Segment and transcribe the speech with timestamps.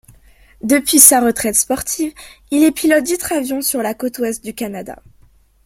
[0.63, 2.11] Depuis sa retraite sportive,
[2.49, 4.97] il est pilote d'hydravion sur la côte ouest du Canada.